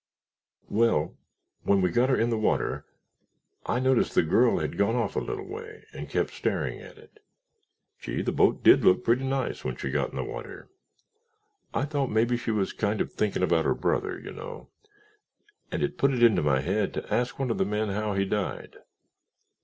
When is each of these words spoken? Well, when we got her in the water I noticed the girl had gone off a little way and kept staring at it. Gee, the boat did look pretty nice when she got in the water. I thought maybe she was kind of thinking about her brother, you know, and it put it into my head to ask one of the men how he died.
Well, 0.67 1.15
when 1.61 1.79
we 1.83 1.91
got 1.91 2.09
her 2.09 2.17
in 2.19 2.31
the 2.31 2.35
water 2.39 2.87
I 3.67 3.79
noticed 3.79 4.15
the 4.15 4.23
girl 4.23 4.57
had 4.57 4.75
gone 4.75 4.95
off 4.95 5.15
a 5.15 5.19
little 5.19 5.45
way 5.45 5.85
and 5.93 6.09
kept 6.09 6.31
staring 6.33 6.81
at 6.81 6.97
it. 6.97 7.19
Gee, 7.99 8.23
the 8.23 8.31
boat 8.31 8.63
did 8.63 8.83
look 8.83 9.03
pretty 9.03 9.23
nice 9.23 9.63
when 9.63 9.75
she 9.75 9.91
got 9.91 10.09
in 10.09 10.15
the 10.15 10.23
water. 10.23 10.71
I 11.71 11.85
thought 11.85 12.09
maybe 12.09 12.35
she 12.35 12.49
was 12.49 12.73
kind 12.73 12.99
of 12.99 13.13
thinking 13.13 13.43
about 13.43 13.65
her 13.65 13.75
brother, 13.75 14.17
you 14.19 14.31
know, 14.31 14.69
and 15.71 15.83
it 15.83 15.99
put 15.99 16.11
it 16.15 16.23
into 16.23 16.41
my 16.41 16.61
head 16.61 16.95
to 16.95 17.13
ask 17.13 17.37
one 17.37 17.51
of 17.51 17.59
the 17.59 17.63
men 17.65 17.89
how 17.89 18.15
he 18.15 18.25
died. 18.25 18.77